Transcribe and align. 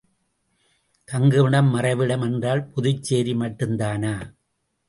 தங்குமிடம் 1.07 1.69
மறைவிடம் 1.75 2.25
என்றால் 2.29 2.65
புதுச்சேரி 2.65 3.33
மட்டுந்தானா? 3.33 4.15